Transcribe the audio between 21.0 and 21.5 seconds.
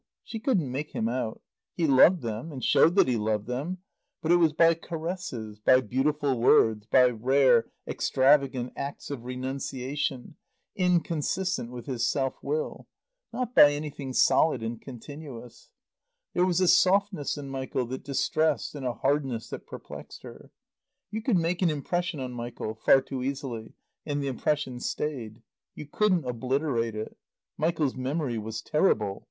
You could